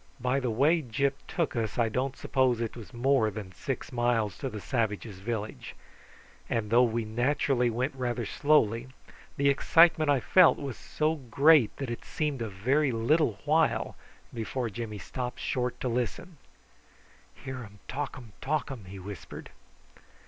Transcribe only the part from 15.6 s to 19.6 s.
to listen. "Hear um talkum talkum," he whispered.